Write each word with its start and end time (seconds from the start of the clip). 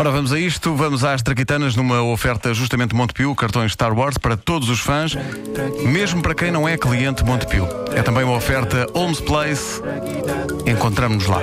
Ora, 0.00 0.10
vamos 0.10 0.32
a 0.32 0.40
isto. 0.40 0.74
Vamos 0.74 1.04
às 1.04 1.20
Traquitanas 1.20 1.76
numa 1.76 2.02
oferta 2.02 2.54
justamente 2.54 2.94
Montepio, 2.94 3.34
cartões 3.34 3.72
Star 3.72 3.92
Wars 3.92 4.16
para 4.16 4.34
todos 4.34 4.70
os 4.70 4.80
fãs, 4.80 5.14
mesmo 5.84 6.22
para 6.22 6.34
quem 6.34 6.50
não 6.50 6.66
é 6.66 6.78
cliente 6.78 7.22
Montepio. 7.22 7.68
É 7.94 8.00
também 8.00 8.24
uma 8.24 8.34
oferta 8.34 8.86
Holmes 8.94 9.20
Place. 9.20 9.82
Encontramos-nos 10.66 11.26
lá. 11.26 11.42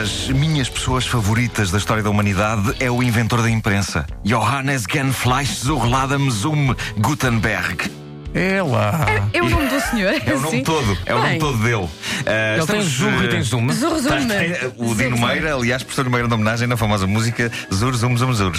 Das 0.00 0.28
minhas 0.28 0.66
pessoas 0.66 1.06
favoritas 1.06 1.70
da 1.70 1.76
história 1.76 2.02
da 2.02 2.08
humanidade 2.08 2.74
é 2.80 2.90
o 2.90 3.02
inventor 3.02 3.42
da 3.42 3.50
imprensa, 3.50 4.06
Johannes 4.24 4.86
Genfleisch-Zurladem 4.86 6.30
zum 6.30 6.74
Gutenberg. 6.96 7.99
É 8.34 8.62
lá. 8.62 9.06
É 9.32 9.42
o 9.42 9.48
nome 9.50 9.66
do 9.68 9.80
senhor. 9.80 10.14
É 10.24 10.34
o 10.34 10.40
nome 10.40 10.62
todo, 10.62 10.98
é 11.04 11.14
o 11.14 11.18
nome 11.18 11.30
Bem, 11.30 11.38
todo 11.40 11.58
dele. 11.58 11.88
Ah, 12.26 12.56
Ele 12.58 12.66
tem 12.66 12.78
estamos, 12.80 12.84
Zurro 12.86 13.24
e 13.24 13.28
tem 13.28 13.42
Zoom. 13.42 13.72
Zur, 13.72 13.98
zur, 13.98 14.12
Tem- 14.12 14.28
tem- 14.28 14.72
o 14.76 14.94
Dino 14.94 15.18
Meira, 15.18 15.54
aliás, 15.54 15.82
professor 15.82 16.08
Meira 16.08 16.28
de 16.28 16.34
homenagem 16.34 16.68
na 16.68 16.76
famosa 16.76 17.06
música 17.06 17.50
Zur, 17.72 17.94
Zum, 17.96 18.16
Zum, 18.16 18.32
Zur. 18.32 18.52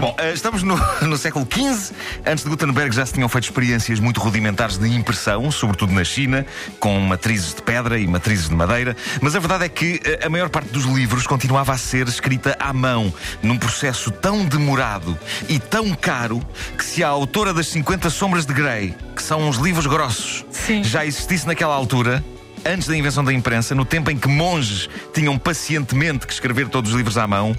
Bom, 0.00 0.16
eh, 0.18 0.32
estamos 0.32 0.62
no, 0.62 0.74
no 1.06 1.18
século 1.18 1.46
XV. 1.50 1.94
Antes 2.26 2.44
de 2.44 2.50
Gutenberg 2.50 2.94
já 2.96 3.04
se 3.04 3.12
tinham 3.12 3.28
feito 3.28 3.44
experiências 3.44 4.00
muito 4.00 4.18
rudimentares 4.18 4.78
de 4.78 4.88
impressão, 4.88 5.50
sobretudo 5.50 5.92
na 5.92 6.02
China, 6.02 6.46
com 6.80 6.98
matrizes 7.00 7.54
de 7.54 7.60
pedra 7.62 7.98
e 7.98 8.06
matrizes 8.06 8.48
de 8.48 8.54
madeira. 8.54 8.96
Mas 9.20 9.36
a 9.36 9.38
verdade 9.38 9.64
é 9.64 9.68
que 9.68 10.00
eh, 10.04 10.20
a 10.24 10.28
maior 10.30 10.48
parte 10.48 10.68
dos 10.70 10.84
livros 10.84 11.26
continuava 11.26 11.72
a 11.72 11.78
ser 11.78 12.08
escrita 12.08 12.56
à 12.58 12.72
mão, 12.72 13.12
num 13.42 13.56
processo 13.58 14.10
tão 14.10 14.44
demorado 14.46 15.18
e 15.48 15.58
tão 15.58 15.90
caro 15.94 16.42
que 16.76 16.84
se 16.84 17.04
a 17.04 17.08
autora 17.08 17.52
das 17.52 17.66
50 17.68 18.08
Sombras 18.08 18.46
de 18.46 18.54
Grey, 18.54 18.73
que 19.14 19.22
são 19.22 19.48
uns 19.48 19.56
livros 19.56 19.86
grossos, 19.86 20.44
Sim. 20.50 20.82
já 20.84 21.04
existisse 21.04 21.46
naquela 21.46 21.74
altura, 21.74 22.24
antes 22.64 22.88
da 22.88 22.96
invenção 22.96 23.22
da 23.24 23.32
imprensa, 23.32 23.74
no 23.74 23.84
tempo 23.84 24.10
em 24.10 24.16
que 24.16 24.26
monges 24.28 24.88
tinham 25.12 25.38
pacientemente 25.38 26.26
que 26.26 26.32
escrever 26.32 26.68
todos 26.68 26.90
os 26.92 26.96
livros 26.96 27.18
à 27.18 27.26
mão, 27.26 27.54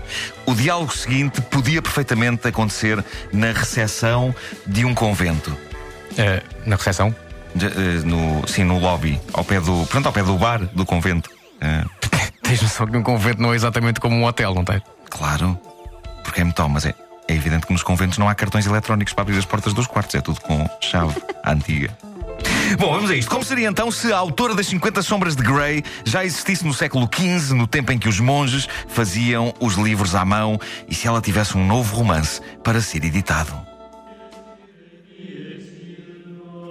o 0.45 0.53
diálogo 0.55 0.95
seguinte 0.95 1.41
podia 1.41 1.81
perfeitamente 1.81 2.47
acontecer 2.47 3.03
na 3.31 3.51
recepção 3.51 4.33
de 4.65 4.83
um 4.85 4.93
convento. 4.95 5.55
Eh, 6.17 6.41
na 6.65 6.75
recepção. 6.75 7.15
De- 7.53 7.67
eh, 7.67 8.01
no, 8.03 8.47
sim, 8.47 8.63
no 8.63 8.79
lobby, 8.79 9.19
ao 9.33 9.43
pé 9.43 9.59
do, 9.61 9.85
pronto, 9.87 10.05
ao 10.07 10.11
pé 10.13 10.23
do 10.23 10.37
bar 10.37 10.59
do 10.73 10.85
convento. 10.85 11.29
Eh, 11.61 11.83
Tens 12.41 12.61
noção 12.61 12.85
que 12.85 12.95
um 12.97 13.01
convento 13.03 13.41
não 13.41 13.53
é 13.53 13.55
exatamente 13.55 13.99
como 13.99 14.15
um 14.15 14.23
hotel, 14.25 14.53
não 14.53 14.63
tens? 14.63 14.81
claro, 15.09 15.57
porque 16.23 16.41
é 16.41 16.43
muito, 16.43 16.69
mas 16.69 16.85
é, 16.85 16.93
é 17.27 17.33
evidente 17.33 17.65
que 17.65 17.73
nos 17.73 17.83
conventos 17.83 18.17
não 18.17 18.29
há 18.29 18.35
cartões 18.35 18.65
eletrónicos 18.65 19.13
para 19.13 19.23
abrir 19.23 19.37
as 19.37 19.45
portas 19.45 19.73
dos 19.73 19.87
quartos, 19.87 20.15
é 20.15 20.21
tudo 20.21 20.39
com 20.41 20.67
chave 20.81 21.15
antiga. 21.45 21.95
Bom, 22.79 22.93
vamos 22.93 23.09
a 23.09 23.15
isto. 23.15 23.29
Como 23.29 23.43
seria 23.43 23.67
então 23.67 23.91
se 23.91 24.11
a 24.11 24.17
autora 24.17 24.53
das 24.53 24.67
50 24.67 25.01
Sombras 25.01 25.35
de 25.35 25.43
Grey 25.43 25.83
já 26.03 26.25
existisse 26.25 26.65
no 26.65 26.73
século 26.73 27.09
XV, 27.11 27.53
no 27.53 27.67
tempo 27.67 27.91
em 27.91 27.99
que 27.99 28.09
os 28.09 28.19
monges 28.19 28.67
faziam 28.87 29.53
os 29.59 29.75
livros 29.75 30.15
à 30.15 30.25
mão, 30.25 30.59
e 30.87 30.95
se 30.95 31.07
ela 31.07 31.21
tivesse 31.21 31.57
um 31.57 31.65
novo 31.65 31.95
romance 31.95 32.41
para 32.63 32.81
ser 32.81 33.03
editado? 33.05 33.53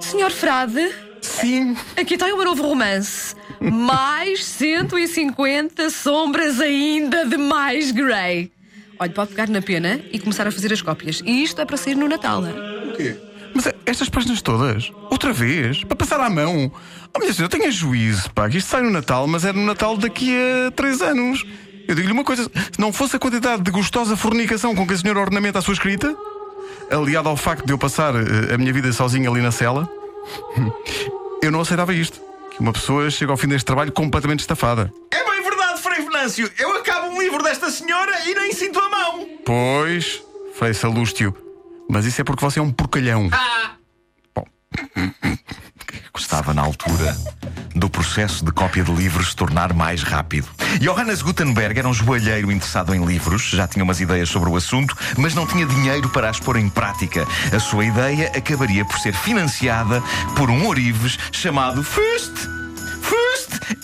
Senhor 0.01 0.31
Frade, 0.31 0.93
Sim. 1.23 1.77
aqui 1.97 2.15
está 2.15 2.27
o 2.27 2.37
meu 2.37 2.45
novo 2.45 2.63
romance. 2.63 3.35
Mais 3.61 4.45
150 4.45 5.89
sombras 5.91 6.61
ainda 6.61 7.25
de 7.25 7.39
mais 7.39 7.91
Grey. 7.91 8.54
Olha, 8.99 9.11
pode 9.11 9.31
pegar 9.31 9.49
na 9.49 9.61
pena 9.61 10.01
e 10.13 10.19
começar 10.19 10.47
a 10.47 10.51
fazer 10.53 10.73
as 10.73 10.81
cópias. 10.83 11.23
E 11.25 11.43
isto 11.43 11.61
é 11.61 11.65
para 11.65 11.77
sair 11.77 11.95
no 11.95 12.09
Natal. 12.09 12.43
O 12.43 12.97
quê? 12.97 13.17
Mas 13.55 13.67
eh, 13.67 13.75
estas 13.87 14.09
páginas 14.09 14.43
todas? 14.43 14.93
Outra 15.11 15.33
vez? 15.33 15.85
Para 15.85 15.97
passar 15.97 16.21
à 16.21 16.29
mão? 16.31 16.71
Oh, 17.15 17.19
minha 17.19 17.33
senhora, 17.33 17.51
tenha 17.51 17.71
juízo, 17.71 18.31
pá. 18.33 18.49
que 18.49 18.59
Isto 18.59 18.71
sai 18.71 18.83
no 18.83 18.91
Natal, 18.91 19.27
mas 19.27 19.45
é 19.45 19.53
no 19.53 19.65
Natal 19.65 19.97
daqui 19.97 20.35
a 20.37 20.71
três 20.73 21.01
anos. 21.01 21.45
Eu 21.87 21.95
digo-lhe 21.95 22.13
uma 22.13 22.25
coisa: 22.25 22.45
se 22.45 22.81
não 22.81 22.93
fosse 22.93 23.17
a 23.17 23.19
quantidade 23.19 23.63
de 23.63 23.71
gostosa 23.71 24.17
fornicação 24.17 24.75
com 24.75 24.87
que 24.87 24.95
a 24.95 24.97
senhora 24.99 25.21
ornamenta 25.21 25.59
a 25.59 25.63
sua 25.63 25.75
escrita, 25.75 26.15
aliado 26.91 27.29
ao 27.29 27.37
facto 27.37 27.65
de 27.67 27.73
eu 27.73 27.79
passar 27.79 28.15
eh, 28.15 28.55
a 28.55 28.59
minha 28.59 28.73
vida 28.73 28.93
sozinho 28.93 29.31
ali 29.31 29.41
na 29.41 29.51
cela, 29.53 29.89
eu 31.43 31.51
não 31.51 31.61
aceitava 31.61 31.95
isto. 31.95 32.21
Que 32.51 32.61
uma 32.61 32.73
pessoa 32.73 33.11
chega 33.11 33.33
ao 33.33 33.37
fim 33.37 33.49
deste 33.49 33.65
trabalho 33.67 33.91
completamente 33.91 34.41
estafada. 34.41 34.93
É 35.11 35.25
bem 35.29 35.43
verdade, 35.43 35.83
Frei 35.83 36.01
Venâncio. 36.05 36.49
Eu 36.57 36.77
acabo 36.77 37.04
livro 37.35 37.43
desta 37.43 37.69
senhora 37.69 38.13
e 38.27 38.35
nem 38.35 38.53
sinto 38.53 38.79
a 38.79 38.89
mão. 38.89 39.27
Pois, 39.45 40.23
Frei 40.57 40.73
Salústio. 40.73 41.35
Mas 41.91 42.05
isso 42.05 42.21
é 42.21 42.25
porque 42.25 42.45
você 42.45 42.61
é 42.61 42.63
um 42.63 42.71
porcalhão. 42.71 43.29
Estava 46.17 46.55
na 46.55 46.63
altura 46.63 47.17
do 47.75 47.91
processo 47.91 48.45
de 48.45 48.53
cópia 48.53 48.85
de 48.85 48.93
livros 48.93 49.31
se 49.31 49.37
tornar 49.37 49.73
mais 49.73 50.05
rápido. 50.05 50.49
Johannes 50.81 51.23
Gutenberg 51.23 51.77
era 51.77 51.89
um 51.89 51.93
joalheiro 51.93 52.53
interessado 52.53 52.95
em 52.95 53.05
livros, 53.05 53.51
já 53.51 53.67
tinha 53.67 53.83
umas 53.83 54.01
ideias 54.01 54.29
sobre 54.29 54.49
o 54.49 54.57
assunto, 54.57 54.97
mas 55.19 55.35
não 55.35 55.45
tinha 55.45 55.67
dinheiro 55.67 56.09
para 56.11 56.31
as 56.31 56.39
pôr 56.39 56.57
em 56.57 56.69
prática. 56.69 57.27
A 57.53 57.59
sua 57.59 57.85
ideia 57.85 58.29
acabaria 58.29 58.85
por 58.85 58.99
ser 59.01 59.13
financiada 59.13 60.01
por 60.37 60.51
um 60.51 60.67
ourives 60.67 61.19
chamado 61.33 61.83
Fust. 61.83 62.64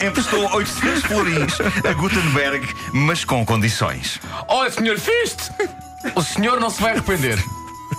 Emprestou 0.00 0.50
800 0.54 1.02
florins 1.04 1.58
a 1.88 1.92
Gutenberg, 1.92 2.66
mas 2.92 3.24
com 3.24 3.44
condições. 3.44 4.18
Olha, 4.48 4.70
senhor 4.70 4.98
Fist! 4.98 5.50
O 6.14 6.22
senhor 6.22 6.58
não 6.58 6.70
se 6.70 6.80
vai 6.80 6.92
arrepender. 6.92 7.38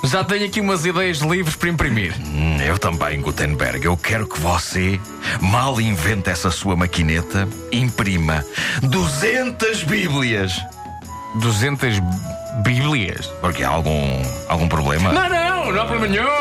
Já 0.05 0.23
tenho 0.23 0.45
aqui 0.47 0.59
umas 0.59 0.83
ideias 0.85 1.19
de 1.19 1.27
livros 1.27 1.55
para 1.55 1.69
imprimir. 1.69 2.15
Hum, 2.19 2.57
Eu 2.59 2.79
também, 2.79 3.21
Gutenberg. 3.21 3.85
Eu 3.85 3.95
quero 3.95 4.27
que 4.27 4.39
você, 4.39 4.99
mal 5.39 5.79
invente 5.79 6.29
essa 6.29 6.49
sua 6.49 6.75
maquineta, 6.75 7.47
imprima 7.71 8.43
200 8.81 9.83
Bíblias. 9.83 10.59
200 11.35 11.99
bíblias. 12.63 13.27
Porque 13.41 13.63
há 13.63 13.69
algum, 13.69 14.21
algum 14.49 14.67
problema? 14.67 15.11
Não, 15.13 15.29
não, 15.29 15.71
não 15.71 15.81
há 15.81 15.85
problema 15.85 16.07
nenhum. 16.07 16.40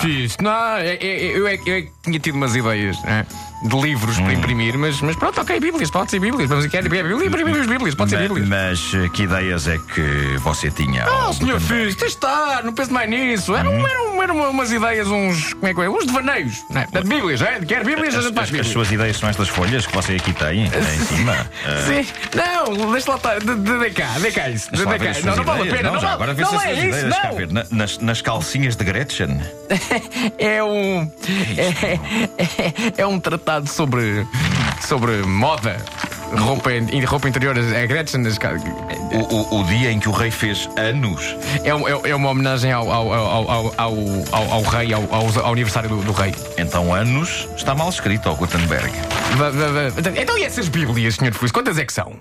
Fiz. 0.00 0.36
Não, 0.40 0.76
é- 0.76 0.94
é- 0.94 1.36
eu, 1.36 1.46
é, 1.46 1.54
eu 1.66 1.74
é 1.76 1.82
que 1.82 1.90
tinha 2.02 2.18
tido 2.18 2.34
umas 2.36 2.54
ideias 2.56 2.96
é, 3.04 3.24
de 3.66 3.76
livros 3.80 4.18
para 4.18 4.32
imprimir, 4.32 4.76
mas, 4.78 5.00
mas 5.00 5.14
pronto, 5.16 5.40
ok, 5.40 5.60
bíblias, 5.60 5.90
pode 5.90 6.10
ser 6.10 6.18
bíblias. 6.18 6.48
Vamos 6.48 6.66
quer 6.66 6.82
Bíblia, 6.82 7.26
imprimimos 7.26 7.66
bíblias, 7.66 7.94
pode 7.94 8.10
ser 8.10 8.16
Ma- 8.16 8.22
bíblias. 8.22 8.48
Mas 8.48 8.92
eh, 8.94 9.08
que 9.10 9.22
ideias 9.24 9.68
é 9.68 9.78
que 9.78 10.36
você 10.38 10.70
tinha? 10.70 11.04
Ah, 11.04 11.28
oh, 11.28 11.32
senhor 11.32 11.60
Gutenberg? 11.60 11.84
Fiz, 11.86 11.94
deixa 11.96 12.14
estar, 12.16 12.64
não 12.64 12.72
pense 12.72 12.92
mais 12.92 13.08
nisso. 13.08 13.54
Eram, 13.54 13.72
eram, 13.86 14.22
eram 14.22 14.50
umas 14.50 14.72
ideias, 14.72 15.06
uns. 15.08 15.52
Como 15.54 15.66
é 15.68 15.74
que 15.74 15.80
é? 15.80 15.88
Uns 15.88 16.06
devaneios. 16.06 16.64
Não 16.70 16.80
é? 16.82 16.86
De 16.86 17.08
bíblias, 17.08 17.40
é? 17.42 17.60
Quer 17.60 17.84
bíblias, 17.84 18.14
a 18.14 18.18
As, 18.18 18.24
gente 18.24 18.34
faz 18.34 18.38
as- 18.38 18.42
as 18.44 18.50
bíblias. 18.50 18.66
suas 18.72 18.90
ideias 18.92 19.16
são 19.16 19.28
estas 19.28 19.48
folhas 19.48 19.86
que 19.86 19.94
você 19.94 20.14
aqui 20.16 20.32
tem, 20.32 20.64
eh, 20.64 20.68
em 20.96 21.04
cima? 21.16 21.50
Eh, 21.64 22.02
Sim, 22.04 22.12
não, 22.34 22.92
deixa 22.92 23.10
lá 23.10 23.16
estar. 23.16 23.38
De, 23.38 23.54
de, 23.54 23.78
de 23.78 23.90
cá, 23.90 24.08
de 24.18 24.30
cá 24.32 24.48
isso. 24.50 24.70
De, 24.72 24.78
de 24.78 24.84
cá. 24.84 25.20
Não, 25.24 25.36
não 25.36 25.44
vale 25.44 25.68
a 25.70 25.76
pena. 25.76 25.90
Não, 25.92 26.00
já, 26.00 26.16
vale- 26.16 26.32
agora 26.32 26.34
vê 26.34 26.42
não 26.42 26.60
é 26.60 26.72
isso. 26.72 27.08
Cá 27.10 27.28
não. 27.28 27.36
ver, 27.36 27.52
na- 27.52 27.66
nas, 27.70 27.98
nas 27.98 28.20
calcinhas 28.20 28.74
de 28.76 28.84
Gretchen. 28.84 29.11
É 30.38 30.62
um. 30.62 31.10
É, 32.96 33.02
é 33.02 33.06
um 33.06 33.18
tratado 33.20 33.68
sobre. 33.68 34.26
sobre 34.80 35.22
moda. 35.22 35.76
Roupa, 36.36 36.70
roupa 37.06 37.28
interior, 37.28 37.54
é 37.58 37.86
Gretchen. 37.86 38.26
as 38.26 38.38
O, 39.12 39.34
o- 39.34 39.60
o 39.60 39.64
dia 39.64 39.92
em 39.92 40.00
que 40.00 40.08
o 40.08 40.12
rei 40.12 40.30
fez 40.30 40.66
anos. 40.78 41.36
É, 41.62 41.68
é, 41.68 42.10
é 42.10 42.14
uma 42.14 42.30
homenagem 42.30 42.72
ao, 42.72 42.90
ao, 42.90 43.12
ao, 43.12 43.50
ao, 43.50 43.74
ao, 43.76 43.94
ao- 44.32 44.52
ao 44.52 44.62
rei, 44.62 44.94
ao, 44.94 45.02
ao, 45.14 45.44
aniversário 45.52 45.90
do, 45.90 45.96
do 46.02 46.12
rei. 46.12 46.34
Então, 46.56 46.92
anos 46.94 47.46
está 47.54 47.74
mal 47.74 47.90
escrito 47.90 48.28
ao 48.30 48.36
Gutenberg. 48.36 48.90
Va- 49.36 49.50
va- 49.50 49.68
va- 49.68 50.20
Então, 50.20 50.38
e 50.38 50.44
essas 50.44 50.68
Bíblias, 50.68 51.16
Sr. 51.16 51.34
Fus, 51.34 51.52
quantas 51.52 51.76
é 51.78 51.84
que 51.84 51.92
são? 51.92 52.14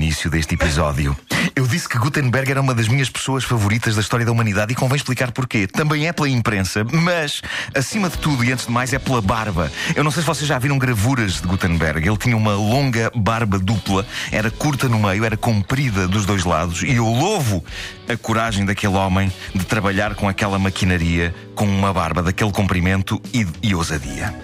Início 0.00 0.30
deste 0.30 0.54
episódio, 0.54 1.14
eu 1.54 1.66
disse 1.66 1.86
que 1.86 1.98
Gutenberg 1.98 2.50
era 2.50 2.62
uma 2.62 2.74
das 2.74 2.88
minhas 2.88 3.10
pessoas 3.10 3.44
favoritas 3.44 3.96
da 3.96 4.00
história 4.00 4.24
da 4.24 4.32
humanidade 4.32 4.72
e 4.72 4.74
convém 4.74 4.96
explicar 4.96 5.30
porquê. 5.30 5.66
Também 5.66 6.08
é 6.08 6.12
pela 6.12 6.26
imprensa, 6.26 6.82
mas, 6.90 7.42
acima 7.74 8.08
de 8.08 8.16
tudo 8.16 8.42
e 8.42 8.50
antes 8.50 8.64
de 8.64 8.72
mais, 8.72 8.94
é 8.94 8.98
pela 8.98 9.20
barba. 9.20 9.70
Eu 9.94 10.02
não 10.02 10.10
sei 10.10 10.22
se 10.22 10.26
vocês 10.26 10.48
já 10.48 10.58
viram 10.58 10.78
gravuras 10.78 11.34
de 11.34 11.46
Gutenberg. 11.46 12.08
Ele 12.08 12.16
tinha 12.16 12.34
uma 12.34 12.54
longa 12.54 13.12
barba 13.14 13.58
dupla, 13.58 14.06
era 14.32 14.50
curta 14.50 14.88
no 14.88 14.98
meio, 14.98 15.22
era 15.22 15.36
comprida 15.36 16.08
dos 16.08 16.24
dois 16.24 16.46
lados, 16.46 16.82
e 16.82 16.94
eu 16.94 17.04
louvo 17.04 17.62
a 18.08 18.16
coragem 18.16 18.64
daquele 18.64 18.94
homem 18.94 19.30
de 19.54 19.66
trabalhar 19.66 20.14
com 20.14 20.30
aquela 20.30 20.58
maquinaria, 20.58 21.34
com 21.54 21.66
uma 21.66 21.92
barba 21.92 22.22
daquele 22.22 22.52
comprimento 22.52 23.20
e, 23.34 23.46
e 23.62 23.74
ousadia. 23.74 24.34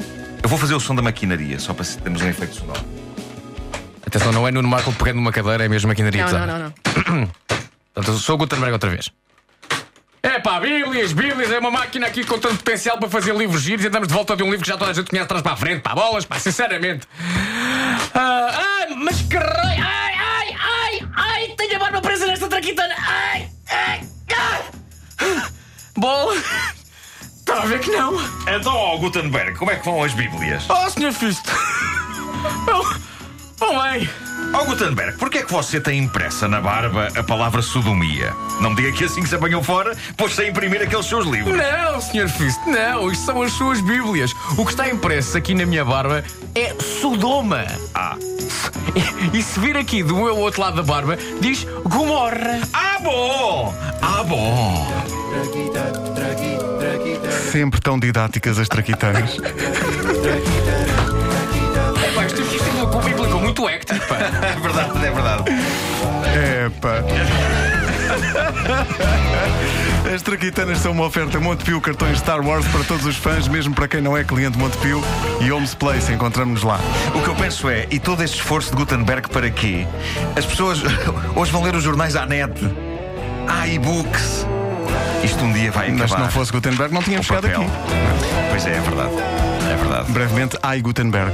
Eu 0.43 0.51
vou 0.51 0.59
fazer 0.59 0.75
o 0.75 0.81
som 0.81 0.95
da 0.95 1.01
maquinaria, 1.01 1.59
só 1.59 1.73
para 1.73 1.87
termos 1.87 2.21
um 2.21 2.29
efeito 2.29 2.57
sonoro. 2.57 2.96
Atenção, 4.07 4.33
não 4.33 4.47
é 4.47 4.53
Nuno 4.53 4.69
Marco 4.69 4.93
pegando 4.93 5.17
numa 5.17 5.33
cadeira, 5.33 5.65
é 5.65 5.69
mesmo 5.69 5.89
maquinaria 5.89 6.23
Não, 6.25 6.31
pesada. 6.31 6.47
não, 6.47 6.59
não, 6.59 7.17
não. 7.21 7.27
Portanto, 7.95 8.13
eu 8.15 8.19
sou 8.19 8.35
o 8.35 8.39
Gutenberg 8.39 8.73
outra 8.73 8.91
vez. 8.91 9.11
É 10.23 10.39
pá, 10.41 10.61
Bíblias, 10.61 11.13
Bíblias, 11.13 11.51
é 11.51 11.59
uma 11.59 11.71
máquina 11.71 12.07
aqui 12.07 12.25
com 12.25 12.39
tanto 12.39 12.57
potencial 12.57 12.99
para 12.99 13.09
fazer 13.09 13.35
livros 13.35 13.63
giros 13.63 13.85
e 13.85 13.89
andamos 13.89 14.09
de 14.09 14.15
volta 14.15 14.37
de 14.37 14.43
um 14.43 14.47
livro 14.51 14.63
que 14.63 14.69
já 14.69 14.77
toda 14.77 14.91
a 14.91 14.95
gente 14.95 15.09
conhece 15.09 15.25
atrás 15.25 15.43
para 15.43 15.53
a 15.53 15.57
frente, 15.57 15.83
pá, 15.83 15.95
bolas, 15.95 16.25
pá, 16.25 16.39
sinceramente. 16.39 17.07
Ah, 18.15 18.81
ai, 18.81 18.95
mas 18.97 19.23
que 19.23 19.37
raio, 19.37 19.85
ai, 19.85 20.15
ai, 20.19 20.57
ai, 20.59 21.09
ai, 21.15 21.49
tenho 21.57 21.77
a 21.77 21.79
barba 21.79 22.01
presa 22.01 22.27
nesta 22.27 22.49
traquitana, 22.49 22.95
ai, 22.99 23.49
ai, 23.71 24.01
ai. 24.37 25.43
Bola, 25.97 26.35
está 27.39 27.63
a 27.63 27.67
ver 27.67 27.79
que 27.81 27.91
não. 27.91 28.15
Então, 28.49 28.75
ó, 28.75 28.97
Gutenberg, 28.99 29.57
como 29.57 29.71
é 29.71 29.77
que 29.77 29.85
vão 29.85 30.03
as 30.03 30.13
Bíblias? 30.13 30.65
Oh, 30.69 30.91
Sr. 30.91 31.13
Fisto. 31.13 31.51
Oh, 33.69 33.75
oh, 33.75 33.83
bem. 33.83 34.09
Ó 34.53 34.65
Gutenberg, 34.65 35.19
porquê 35.19 35.39
é 35.39 35.43
que 35.43 35.53
você 35.53 35.81
tem 35.81 35.99
impressa 35.99 36.47
na 36.47 36.61
barba 36.61 37.09
a 37.17 37.23
palavra 37.23 37.61
sodomia? 37.61 38.33
Não 38.61 38.71
me 38.71 38.77
diga 38.77 38.93
que 38.93 39.05
assim 39.05 39.21
que 39.23 39.29
se 39.29 39.35
apanhou 39.35 39.63
fora, 39.63 39.97
pôs-se 40.17 40.41
a 40.41 40.49
imprimir 40.49 40.81
aqueles 40.81 41.07
seus 41.07 41.27
livros. 41.27 41.57
Não, 41.57 42.01
Sr. 42.01 42.29
Fisto, 42.29 42.71
não, 42.71 43.11
isto 43.11 43.25
são 43.25 43.43
as 43.43 43.53
suas 43.53 43.81
Bíblias. 43.81 44.33
O 44.57 44.65
que 44.65 44.71
está 44.71 44.89
impresso 44.89 45.37
aqui 45.37 45.53
na 45.55 45.67
minha 45.67 45.85
barba 45.85 46.23
é 46.55 46.75
Sodoma. 46.81 47.67
Ah. 47.93 48.17
E, 49.33 49.39
e 49.39 49.43
se 49.43 49.59
vir 49.59 49.77
aqui 49.77 50.03
do 50.03 50.15
meu 50.15 50.37
outro 50.39 50.61
lado 50.61 50.77
da 50.77 50.83
barba, 50.83 51.19
diz 51.41 51.67
Gomorra. 51.85 52.61
Ah, 52.73 52.99
bom! 53.03 53.75
Ah, 54.01 54.23
bom! 54.23 54.87
Sempre 57.51 57.81
tão 57.81 57.99
didáticas 57.99 58.59
as 58.59 58.69
traquitanas. 58.69 59.37
É 64.17 64.61
verdade, 64.61 65.05
é 65.05 65.11
verdade. 65.11 65.45
Pá. 66.81 67.03
As 70.15 70.23
traquitanas 70.23 70.79
são 70.79 70.93
uma 70.93 71.05
oferta 71.05 71.41
Montepio 71.41 71.81
cartões 71.81 72.19
Star 72.19 72.41
Wars 72.45 72.67
para 72.69 72.85
todos 72.85 73.05
os 73.05 73.17
fãs, 73.17 73.49
mesmo 73.49 73.75
para 73.75 73.89
quem 73.89 74.01
não 74.01 74.17
é 74.17 74.23
cliente 74.25 74.57
Montepio 74.57 75.03
e 75.41 75.51
Homes 75.51 75.75
Place. 75.75 76.13
Encontramos-nos 76.13 76.63
lá. 76.63 76.79
O 77.15 77.21
que 77.21 77.29
eu 77.29 77.35
penso 77.35 77.69
é, 77.69 77.87
e 77.91 77.99
todo 77.99 78.23
este 78.23 78.37
esforço 78.37 78.71
de 78.71 78.77
Gutenberg 78.77 79.29
para 79.29 79.51
quê? 79.51 79.87
As 80.37 80.47
pessoas 80.47 80.81
hoje 81.35 81.53
vão 81.53 81.63
ler 81.63 81.75
os 81.75 81.83
jornais 81.83 82.15
à 82.17 82.25
net. 82.25 82.53
Há 83.49 83.67
e-books. 83.67 84.47
Isto 85.23 85.45
um 85.45 85.53
dia 85.53 85.73
vai 85.73 85.89
acabar. 85.89 86.01
Mas 86.01 86.11
se 86.11 86.19
não 86.19 86.31
fosse 86.31 86.53
Gutenberg, 86.53 86.95
não 86.95 87.03
tínhamos 87.03 87.27
chegado 87.27 87.47
aqui. 87.47 87.67
Pois 88.51 88.67
é, 88.67 88.77
é 88.77 88.81
verdade. 88.81 89.15
É 89.71 89.77
verdade. 89.77 90.13
Brevemente, 90.13 90.57
ai 90.63 90.81
Gutenberg. 90.81 91.33